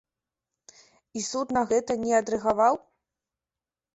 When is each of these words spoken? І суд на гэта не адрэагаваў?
І 1.19 1.23
суд 1.31 1.47
на 1.57 1.61
гэта 1.71 1.91
не 2.05 2.11
адрэагаваў? 2.21 2.73